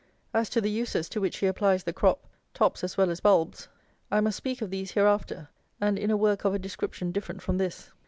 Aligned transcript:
As 0.33 0.49
to 0.49 0.59
the 0.61 0.71
uses 0.71 1.07
to 1.09 1.21
which 1.21 1.37
he 1.37 1.45
applies 1.45 1.83
the 1.83 1.93
crop, 1.93 2.25
tops 2.55 2.83
as 2.83 2.97
well 2.97 3.11
as 3.11 3.19
bulbs, 3.19 3.67
I 4.09 4.19
must 4.19 4.35
speak 4.37 4.63
of 4.63 4.71
these 4.71 4.89
hereafter, 4.93 5.47
and 5.79 5.99
in 5.99 6.09
a 6.09 6.17
work 6.17 6.43
of 6.43 6.55
a 6.55 6.57
description 6.57 7.11
different 7.11 7.43
from 7.43 7.59
this. 7.59 7.91